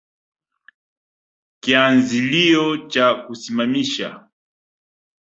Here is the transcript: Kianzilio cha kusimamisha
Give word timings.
Kianzilio 1.61 2.65
cha 2.91 3.05
kusimamisha 3.23 4.09